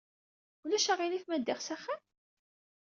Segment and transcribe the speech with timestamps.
[0.63, 2.01] Ulac aɣilif ma ddiɣ s axxam?